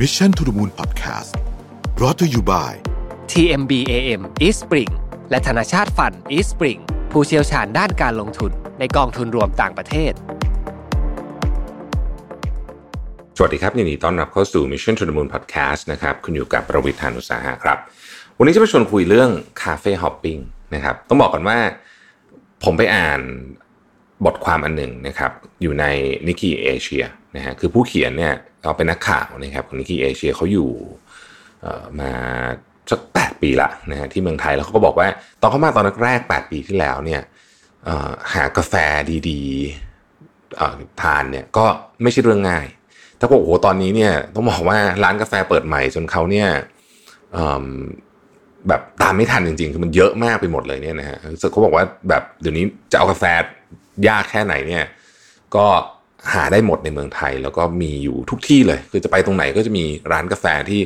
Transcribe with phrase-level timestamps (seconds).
[0.00, 1.30] Mission to the Moon Podcast
[1.94, 2.72] brought to you by
[3.32, 4.90] TMBAM East Spring
[5.30, 6.80] และธนาชาติฟัน East Spring
[7.12, 10.12] ผู้เชี่ยวชาญด้านการลงทุนในกองทุนรวมต่างประเทศ
[13.36, 17.78] สวัสดีครับยินดีต้อนรับเข้าสู่ Mission to the Moon Podcast นะครับ คุณอยู่กับประวิทยานุสาหะครับ
[18.38, 19.30] วันนี้จะมาชวนคุยเรื่อง
[19.62, 20.38] คาเฟ่ฮอปปิ้ง
[20.74, 21.58] นะครับ ต้องบอกก่อนว่า
[22.64, 23.20] ผมไปอ่าน
[24.26, 25.32] บทความอันหนึ่งนะครับ
[25.62, 25.84] อยู่ใน
[26.26, 27.04] นิกกี้เอเชีย
[27.36, 30.70] นะฮะคือผู้เขียนเนี่ย เราเป็นนักข่าวนะครับของนิกกี้เอเชียเขาอยู่
[32.00, 32.10] มา
[32.90, 35.08] สักแปดปีละนะฮะที่เมืองไทยแล้วเขาก็บอกว่า
[35.40, 37.22] ตอนเขามาตอนแรกๆ8ปีที่แล้วเนี่ย
[38.34, 38.74] หากาแฟ
[39.28, 41.64] ดีๆทานเนี่ยก็
[42.02, 42.66] ไม่ใช่เรื่องง่าย
[43.18, 46.48] ถ้าบอกโอ้โหตอนนี้เนี่ยต้องบอกว่าร้านกาแฟเปิดใหม่จนเขาเนี่ย
[48.68, 51.18] แบบตามไม่ทันจริงๆคือมันเยอะมากไปหมดเลยเนี่ยนะฮะ
[51.52, 53.24] เขาบอกว่าแบบเดี๋ยวนี้จะเอากาแฟ
[54.08, 54.84] ยากแค่ไหนเนี่ย
[55.56, 55.66] ก็
[56.32, 60.80] หาได้หมดในเมืองไทย แล้วก็มีอยู่ทุกที่เลย คือจะไปตรงไหนก็จะมีร้านกาแฟที่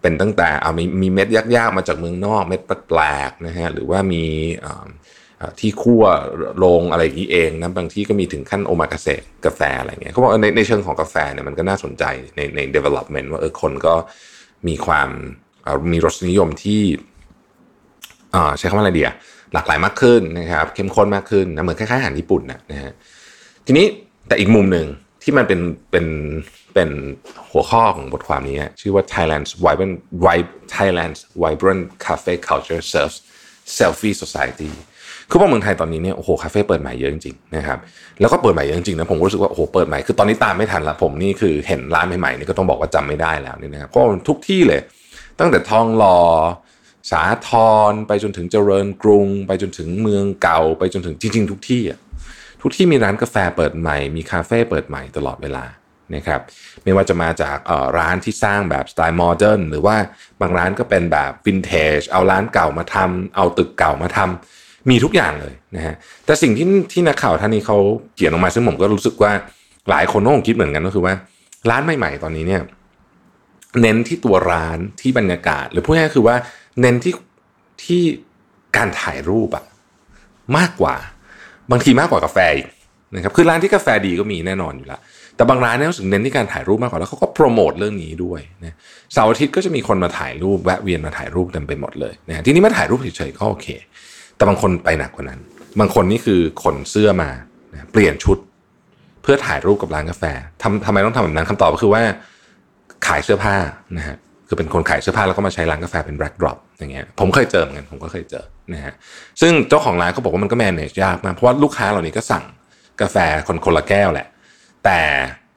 [0.00, 4.24] เป็นตั้งแต่เอามีมีเม็ดยากๆมาจากเมืองนอกเม็ดแปลกๆนะฮะหรือว่ามี
[5.60, 6.04] ที่คั่ว
[6.56, 12.04] โรงอะไรอย่างนี้เองนะบางที่ก็มีถึงขั้นโอมากาเสะกาแฟอะไรเงี้ยเขาบอกในในเชิงของกาแฟเนี่ยมันก็น่าสนใจ
[12.36, 13.94] ในใน development ว่าเออคนก็
[14.68, 15.08] มีความ
[15.92, 16.82] มีรสนิยมที่
[18.34, 19.10] อ่าใช้คำว่าอะไรเดีย
[19.54, 22.92] หลากหลายมากขึ้นนะครับ เข้มข้นมากขึ้นนะเหมือนคล้ายๆอาหารญี่ปุ่นนะนะฮะ
[23.66, 23.86] ทีนี้
[24.30, 24.86] แต่อีกมุมหนึ่ง
[25.22, 26.06] ที่มันเป็นเป็น
[26.74, 26.90] เป็น
[27.52, 33.16] หัวข้อของบทความนี้ ชื่อว่า Thailand's vibrant Vib- Thailand's vibrant cafe culture serves
[33.78, 34.70] selfie society
[35.30, 37.78] คือว่าเมืองไทยตอนนี้เนี่ยโอ้โหคาเฟ่เปิดใหม่เยอะจริงๆนะครับ
[38.20, 44.80] แล้วก็เปิดใหม่เยอะจริงๆนะผมรู้สึกว่าโอ้โหเปิดใหม่คือตอนนี้ตามไม่ทันละผมนี่คือเห็นร้านใหม่ๆนี่ก็ต้องบอกว่าจำไม่ได้แล้วนี่นะครับเพราะทุกที่เลย
[45.38, 46.18] ตั้งแต่ทองหล่อ
[47.10, 47.50] สาท
[47.90, 51.98] รไปจนถึงเจริญกรุง ไปจนถึงเมืองเก่า ไปจนถึงจริง ๆ ทุกที่อะ
[52.60, 55.64] ทุกที่มีร้านกาแฟเปิดใหม่ มีคาเฟ่เปิดใหม่ตลอดเวลา
[56.14, 56.40] นะครับ
[56.84, 57.56] ไม่ว่าจะมาจาก
[57.98, 59.96] ร้านที่สร้างแบบสไตล์โมเดิร์นหรือว่า
[60.40, 65.94] บางร้านก็เป็นแบบวินเทจเอาร้านเก่ามาทำเอาตึกเก่ามาทำมีทุกอย่างเลยนะฮะ
[66.26, 67.78] แต่สิ่งที่ที่นักข่าวท่านนี้เขา
[68.14, 69.32] เขียนออกมาซึ่งผมก็รู้สึกว่า
[69.90, 71.14] หลายคนก็คงคิดเหมือนกันก็คือว่า
[71.70, 72.62] ร้านใหม่ๆตอนนี้เนี่ย
[73.80, 76.36] เน้นที่ตัวร้านที่บรรยากาศ หรือพูดง่ายๆคือว่า
[76.80, 77.14] เน้นที่
[77.84, 78.02] ที่
[78.76, 79.64] การถ่ายรูปอะ
[80.56, 80.96] มากกว่า
[81.70, 82.68] บางทีมากกว่ากาแฟอีก
[83.14, 85.00] นะครับคือร้านที่กาแฟดีก็มีแน่นอนอยู่แล้ว
[85.36, 88.74] แต่บางร้านเนี่ยรู้สึกเน้นที่การถ่ายรูปมากกว่าแล้วเขาก็โปรโมทเรื่องนี้ด้วยนะ
[89.12, 93.66] เสาร์อาทิตย์ก็จะมีคนมาถ่ายรูปแวะเวียนมาถ่ายรูปเต็มไปหมดเลยนะทีนี้มาถ่ายรูปเฉยๆก็โอเค
[94.36, 95.40] แต่บางคนไปหนักกว่านั้น
[95.80, 97.30] บางคนนี่คือขนเสื้อมา
[97.72, 98.38] นะเปลี่ยนชุด
[99.22, 100.24] เพื่อถ่ายรูปกับร้านกาแฟ
[100.62, 102.02] ทำทำไมต้องทำแบบนั้นคำตอบก็คือว่า
[103.06, 103.54] ขายเสื้อผ้า
[103.96, 104.16] นะฮะ
[104.48, 108.44] คือเป็นคนขายเสื้อผ้าแล้วก็มาใช้ร้านกาแฟเป็นแบ็กดรอปอย่างเงี้ยผมเคยเจอเหมือนกันผมก็เคยเจอ
[108.74, 108.94] นะฮะ
[109.40, 112.44] ซึ่งเจ้าของร้านเขาบอกว่ามันก็แมネจยากมากเพราะว่าลูกค้าเหล่านี้ก็สั่ง
[113.00, 113.16] กาแฟ
[113.48, 114.26] คนคนละแก้วแหละ
[114.84, 114.98] แต่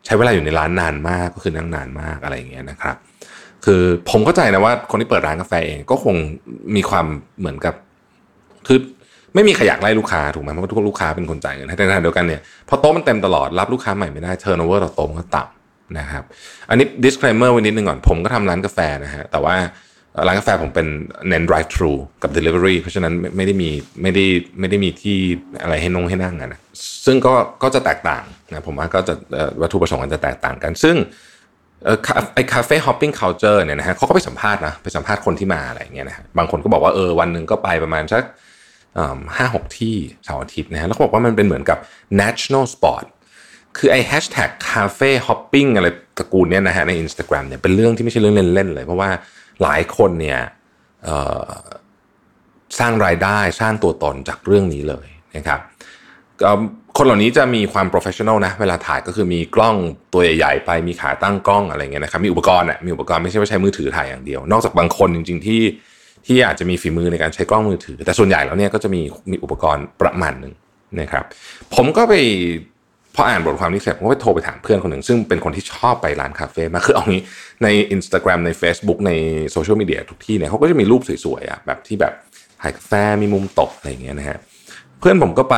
[0.05, 2.95] ใช้เวลาอยู่ในร้านนานมากก็คือนั่งนานมากอะไรอย่างเงี้ยนะครับ
[3.65, 6.15] คือผมเข้าใจนะว่าคนที่เปิดร้านกาแฟเองก็คง
[6.75, 7.05] มีความ
[7.39, 7.75] เหมือนกับ
[8.67, 8.79] คือ
[9.35, 16.23] ไม่มีใครอยากไล่ลูกค้าถูกไหมเพราะทุกลูกค้าเป็นคนจ่ายเงินให้แต่ในขณะเดียวกันเนี่ยพอโต๊ะมันเต็มตลอดรับลูกค้าใหม่ไม่ได้เทอร์โนเวอร์ต่อโต๊ะมันก็ต่ำนะครับ
[16.69, 19.55] อันนี้ disclaimer ไว้นิดนึงก่อนผมก็ทำร้านกาแฟนะฮะแต่ว่า
[20.27, 20.87] ร้านกาแฟผมเป็น
[21.29, 21.91] เน้น drive thru
[22.23, 23.69] กับ delivery เพราะฉะนั้นไม่ได้มี
[24.01, 24.25] ไม่ได้
[24.59, 25.17] ไม่ได้มีที่
[25.61, 26.59] อะไรให้นงให้นั่งนะ
[27.05, 29.13] ซึ่งก็ก็จะแตกต่างนะผมว่าก็จะ
[29.61, 30.95] วัตถุประสงค์มันจะแตกต่างกัน ซึ่ง
[31.83, 31.97] เอ่อ
[32.53, 38.23] cafe hopping culture เนี่ยนะฮะเขาก็ไปสัมภาษณ์นะไปสัมภาษณ์คนที่มาอะไรเงี้ยนะฮะบางคนก็บอกว่าเออวันหนึ่งก็ไปประมาณสัก
[39.37, 41.77] ห้าหกที่เสาร์อาทิตย์นะฮะแล้วเขาบอกว่ามันเป็นเหมือนกับ
[42.21, 43.05] national sport
[43.77, 45.87] คือไอ้แฮชแท็ก cafe hopping อะไร
[46.17, 49.09] ตระกูลเนี่ยนะฮะใน Instagram เนี่ยเป็นเรื่องที่ไม่ใช่เรื่องเล่นๆเลย เพราะว่า
[49.63, 50.39] หลายคนเนี่ย
[52.79, 55.07] สร้างรายได้สร้างตัวตนจากเรื่องนี้เลย
[55.37, 55.59] นะครับ
[56.97, 59.75] คนเหล่านี้จะมีความ professional นะ เวลาถ่ายก็คือมีกล้อง
[60.13, 65.61] ตัวใหญ่ๆไปมีขาตั้งกล้องอะไรเงี้ยนะครับมีอุปกรณ์อะมีอุปกรณ์ไม่ใช่ว่าใช้มือถือถ่ายอย่างเดียว นอกจากบางคนจริง ๆ ที่
[66.25, 70.53] ที่อาจจะมีฝีมือในการใช้กล้องมือถือ แต่ส่วนใหญ่แล้วเนี่ยก็จะมีมีอุปกรณ์ประมาณหนึ่ง
[71.01, 71.23] นะครับ
[71.75, 72.13] ผมก็ไป
[73.15, 77.23] พออ่านบทความนี้เสร็จผมก็ไปโทรไปถามเพื่อนคนหนึ่ง ซึ่งเป็นคนที่ชอบไปร้านคาเฟ่มากคือเอางี้
[77.63, 79.11] ใน Instagram ใน Facebook ใน
[79.51, 82.13] โซเชียลมีเดียทุกที่เนี่ยเขาก็จะมีรูปสวยๆอะแบบที่แบบ
[82.61, 82.91] ถ่ายกาแฟ
[83.21, 84.37] มีมุมตกอะไรอย่างเงี้ยนะฮะ
[84.99, 85.55] เพื่อนผมก็ไป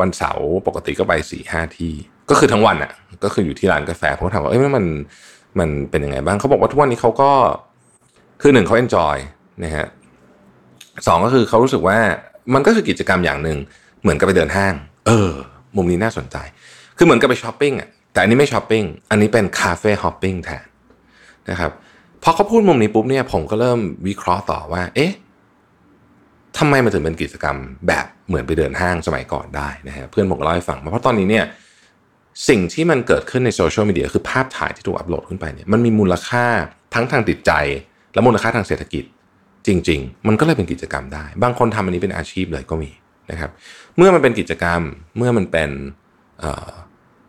[0.00, 1.92] วันเสาร์ปกติก็ไปสี่ห้าที่
[2.30, 2.92] ก็คือทั้งวันอะ
[3.24, 4.84] ก็คืออยู่ที่ร้านกาแฟผมก็ถามว่าเอ้ยมัน
[5.58, 7.30] มันเป็นยังไงบ้างเขาบอกว่าทุกวันนี้เขาก็
[8.42, 9.16] คือหนึ่งเขา enjoy
[9.64, 9.86] นะฮะ
[11.06, 11.98] สองก็คือเขารู้สึกว่า
[12.54, 13.58] มันก็คือกิจกรรมอย่างหนึ่ง
[14.02, 14.74] เหมือนกับไปเดินห้าง
[15.06, 15.30] เออ
[15.76, 16.36] มุมนี้น่าสนใจ
[17.00, 20.64] คือเหมือนกับไปช้อปปิ้งอะแต่อันนี้ไม่ช้อปปิ้งอันนี้เป็น cafe hopping แทน
[21.50, 21.70] นะครับ
[22.22, 25.12] พอเขาพูดมุมนี้ปุ๊บเนี่ยผมก็เริ่มวิเคราะห์ต่อว่า เอ๊ะ
[26.58, 27.56] ทำไมมันถึงเป็นกิจกรรม
[27.86, 31.44] แบบเหมือนไปเดินห้างสมัยก่อนได้นะฮะเพื่อนผมก็เล่าให้ฟังมาเพราะตอนนี้เนี่ย
[32.48, 36.44] สิ่งที่มันเกิดขึ้นในโซเชียลมีเดียคือภาพถ่ายที่ถูกอัปโหลดขึ้นไปเนี่ยมันมีมูลค่า
[36.94, 37.52] ทั้งทางจิตใจ
[38.14, 39.04] และมูลค่าทางเศรษฐกิจ
[39.66, 42.90] จริง ๆ มันก็เลยเป็นกิจกรรมได้ บางคนทำอันนี้เป็นอาชีพเลยก็มี
[43.30, 43.50] นะครับ
[43.96, 44.80] เมื่อมันเป็นกิจกรรม
[45.16, 45.70] เมื่อมันเป็น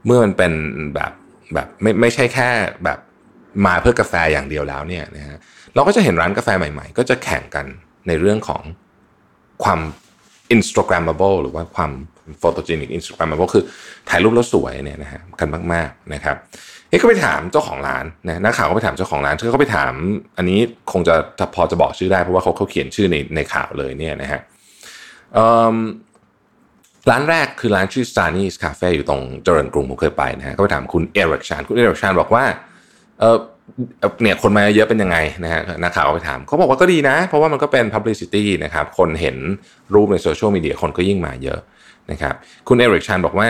[0.05, 0.53] เมื่อมันเป็น
[0.95, 1.11] แบบ
[1.53, 2.49] แบบไม่ไม่ใช่แค่
[2.83, 2.99] แบบ
[3.65, 5.37] มาเพื่อกาแฟอย่างเดียวแล้วเนี่ยนะฮะ
[5.75, 7.65] เราก็จะเห็นร้านกาแฟใหม่ๆ ก็จะแข่งกัน
[8.07, 8.61] ในเรื่องของ
[9.63, 9.79] ความ
[10.55, 11.91] Instagrammable หรือว่าความ
[12.41, 13.63] photogenic Instagrammable คือ
[14.09, 16.35] ถ่ายรูปแล้วสวยเนี่ยนะฮะกันมากๆนะครับ
[16.89, 19.93] เฮ้ก็ไปถามเจ้าของร้านนะนักข่าวก็ไปถามเจ้าของร้านเขาไปถาม
[20.37, 20.59] อันนี้
[20.91, 21.15] คงจะ
[21.55, 24.41] พอจะบอกชื่อได้เพราะว่าเขาเขาเขียนชื่อในในข่าวเลยเนี่ยนะฮะ
[27.09, 32.43] ร้านแรกคือร้านชื่อ s t a n i s Cafe อยู่ตรงเจริญกรุงผมเคยไปนะฮะก็ไปถามคุณ Eric Chan คุณ Eric Chan บอกว่า
[33.19, 33.37] เออ
[34.21, 39.37] เนี่ยคนมาเยอะเป็นยังไงนะฮะนักข่าวไปถามเขาบอกว่าก็ดีนะ เพราะว่ามันก็เป็น publicity นะครับ คนเห็น
[39.93, 41.59] รูปในโซเชียลมีเดียคนก็ยิ่งมาเยอะ
[42.11, 42.33] นะครับ
[42.67, 43.47] คุณ Eric Chan บอกว่า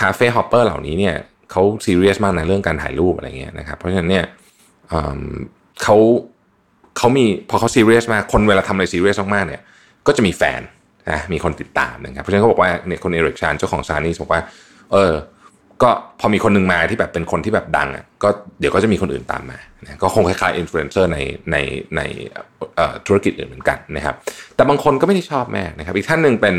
[0.00, 1.14] cafe hopper เหล่านี้เนี่ย
[1.50, 4.24] เขาซีเรียสมากในเรื่องการถ่ายรูปอะไรเงี้ยนะครับเพราะฉะนั้นเนี่ย
[5.82, 5.96] เขา
[6.96, 9.62] เขามีพอเขาซีเรียสมากคนเวลาทำอะไรซีเรียสมากๆเนี่ย
[10.06, 10.60] ก็จะมีแฟน
[11.10, 14.42] นะมีคนติดตามนะครับเพราะฉะนั้นเขาบอกว่าเนี่ยคนเอริกชานเจ้าของซานี่บอกว่า
[14.92, 15.12] เออ
[15.82, 15.90] ก็
[16.20, 18.28] พอมีคนหนึ่งมาที่แบบเป็นคนที่แบบดังอะก็
[18.60, 21.18] เดี๋ยวก็จะมีคนอื่นตามมานะก็คงคล้ายๆอินฟลูเอนเซอร์ใน
[21.50, 21.56] ใน
[21.96, 22.00] ใน
[23.06, 24.14] ธุรกิจอื่นเหมือนกันนะครับ
[24.54, 26.56] แต่บางคนก็ไม่ได้ชอบแม่นะครับ อีกท่านหนึ่งเป็น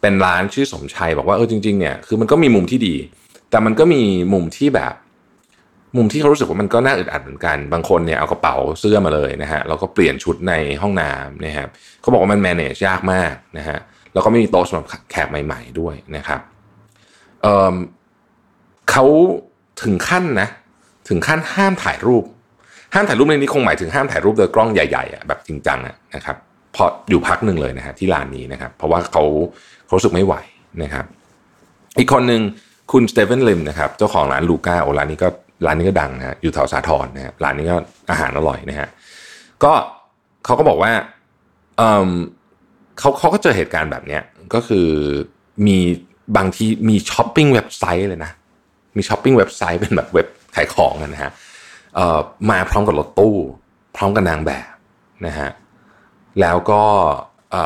[0.00, 2.94] เป็นร้านชื่อสมชัยบอกว่าเออจริงๆเนี่ยคือมันก็มีมุมที่ดี
[3.50, 4.02] แต่มันก็มี
[4.32, 4.94] มุมที่แบบ
[5.98, 10.52] มุมที่เขารู้สึกว่ามันก็น่าอึดอัดเหมือนกัน บางคนเนี่ยเอากระเป๋าเสื้อมาเลยนะฮะแล้วก็เปลี่ยนชุดใน
[10.82, 11.68] ห้องน้ำนะครับ
[12.00, 13.78] เขาบอกว่ามัน manage ยากมากนะฮะ
[14.12, 16.40] แล้วก็ไม่มีโต๊ะสำหรับแขกใหม่ ๆด้วยนะครับ
[17.42, 19.04] เเขา
[19.82, 20.48] ถึงขั้นนะ
[21.08, 22.24] ถึงขั้นห้ามถ่ายรูป
[22.94, 25.78] ห้ามถ่ายรูปในนี้คงหมายถึงห้ามถ่ายรูปโดยกล้องใหญ่ๆอะแบบจริงจัง
[26.14, 26.36] นะครับ
[26.74, 29.24] พออยู่พักหนึ่งเลยนะฮะที่ร้านนี้นะครับ เพราะว่าเขา
[29.86, 30.34] เขาสึกไม่ไหว
[30.82, 31.04] นะครับ
[31.98, 32.42] อีกคนหนึ่ง
[32.92, 35.28] คุณสเตเฟนลิมนะครับเจ้าของร้านลูก้าโอร้านนี้ก็
[35.64, 37.76] ร้านนี้ก็ดังนะฮะอยู่แถวสาทรนะฮะร้านนี้ก็
[38.10, 38.88] อาหารอร่อยนะฮะ
[39.64, 39.72] ก็
[40.44, 40.92] เขาก็บอกว่า
[41.76, 42.10] เออ
[42.98, 44.22] เขาเขาก็เจอเหตุการณ์แบบเนี้ย
[44.54, 44.88] ก็คือ
[45.66, 45.78] มี
[46.36, 48.32] บางทีมี shopping website เลยนะ
[48.96, 50.26] มี shopping website เป็นแบบเว็บ
[50.56, 51.32] ขายของนะฮะ
[52.50, 53.36] มาพร้อมกับรถตู้
[53.96, 54.74] พร้อมกับนางแบบ
[55.26, 55.50] นะฮะ
[56.40, 56.82] แล้วก็
[57.54, 57.56] อ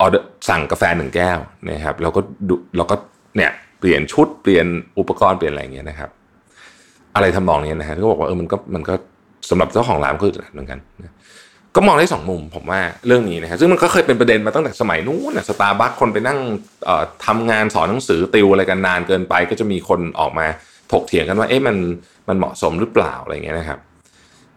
[0.00, 1.38] อเดอร์สั่งกาแฟหนึ่งแก้ว
[1.70, 2.94] นะครับแล้วก็ดูแล้วก็
[3.36, 4.66] เนี่ยเปลี่ยนชุดเปลี่ยน
[4.98, 6.10] อุปกรณ์เปลี่ยนอะไรอย่างเงี้ยนะครับ
[7.14, 8.94] อะไรทำนองนี้นะฮะก็บอกว่าเออมันก็มันก็
[9.50, 11.14] สำหรับเจ้าของร้านก็เหมือนกันนะ
[11.76, 16.38] ก็มองได้สองมุมผมว่าเรื่องนี้นะฮะซึ่งมันก็เคยเป็นประเด็นมาตั้งแต่สมัยนู้นนะสตาร์บัคคนไปนั่ง
[17.26, 20.46] ทำงานสอนหนังสือติวอะไรกันนานเกินไป ก็จะมีคนออกมา
[20.92, 21.76] ถกเถียงกันว่าเอ๊ะมัน
[22.28, 23.78] มันเหมาะสมหรือเปล่าอะไรเงี้ยนะครับ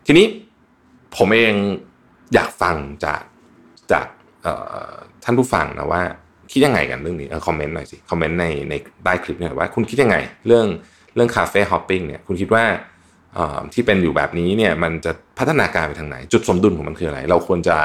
[0.06, 0.26] ทีนี้
[1.18, 1.54] ผมเอง
[2.34, 2.76] อยากฟัง
[3.06, 3.22] จาก
[3.92, 4.06] จาก
[5.24, 6.02] ท่านผู้ฟังนะว่า
[6.52, 10.18] คิดยังไงกันเรื่องนี้คอมเมนต์หน่อยสิคอมเมนต์ในในใต้คลิปเนี่ยว่าคุณคิดยังไง
[10.48, 10.66] เรื่อง
[11.16, 12.64] เรื่อง cafe hopping เนี่ยคุณคิดว่า
[13.74, 17.78] ที่เป็นอยู่แบบนี้เนี่ยมันจะพัฒนาการไปทางไหน จุดสมดุลของมันคืออะไร เราควรจะ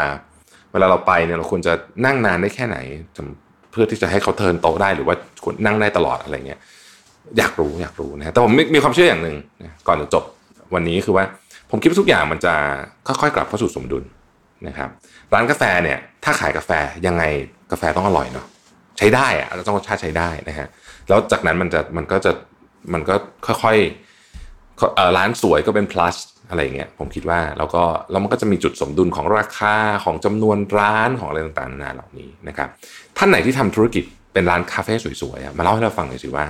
[0.72, 1.72] เวลาเราไปเนี่ยเราควรจะ
[2.04, 2.78] นั่งนานได้แค่ไหน
[3.70, 5.14] เพื่อที่จะให้เขา turn โต๊ะได้หรือว่า
[5.44, 6.60] ควรนั่งได้ตลอดอะไรเงี้ย
[7.38, 9.36] อยากรู้อยากรู้นะแต่ผมมีความเชื่ออย่างหนึ่ง
[9.86, 10.24] ก่อนจะจบ
[10.74, 11.24] วันนี้คือว่า
[11.70, 12.54] ผมคิดว่าทุกอย่างมันจะ
[13.06, 14.04] ค่อยๆกลับเข้าสู่สมดุล
[14.68, 14.88] นะครับ
[15.34, 16.70] ร้านกาแฟเนี่ยถ้าขายกาแฟ
[17.06, 17.22] ยังไง
[17.72, 18.46] กาแฟต้องอร่อยเนาะ
[18.98, 20.68] ใช้ได้อะต้องรสชาติใช้ได้นะฮะ
[21.08, 22.32] แล้วจากนั้นมันจะมันก็จะ
[22.92, 23.14] มันก็
[23.46, 26.16] ค่อยๆร้านสวยก็เป็น plus
[26.50, 29.74] อะไรเงี้ยผมคิดว่าแล้วก็แล้วมันก็จะมีจุดสมดุลของราคา
[30.04, 32.68] ของจำนวนร้านของอะไรต่างๆนานาเหล่านี้นะครับ
[33.16, 36.44] ท่านไหนที่ทำธุรกิจเป็นร้านคาเฟ่สวยๆมาเล่าให้เราฟังหน่อยสิว่า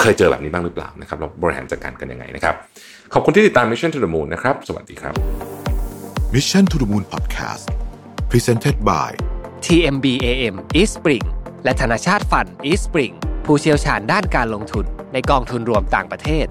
[0.00, 2.54] เคยเจอแบบนี้บ้างหรือเปล่านะครับเราบริหารจัดการกันยังไงนะครับ
[3.12, 5.14] ขอบคุณที่ติดตาม Mission to the Moon นะครับ สวัสดีครับ
[6.34, 7.64] Mission to the Moon Podcast
[8.30, 9.10] Presented by
[9.64, 11.24] TMBAM East Spring
[11.64, 13.12] และธนาชาติฟันอีสปริง
[13.44, 16.46] ผู้เชี่ยวชาญด้านการลงทุนในกองทุนรวมต่างประเทศ